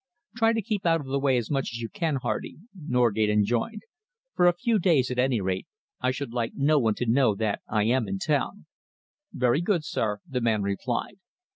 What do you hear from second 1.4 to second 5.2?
much as you can. Hardy," Norgate enjoined. "For a few days, at